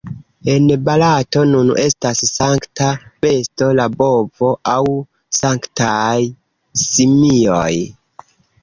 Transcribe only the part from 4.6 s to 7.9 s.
aŭ sanktaj simioj.